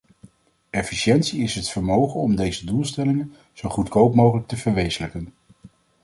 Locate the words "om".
2.19-2.35